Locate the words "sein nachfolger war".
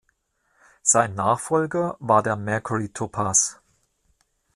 0.81-2.23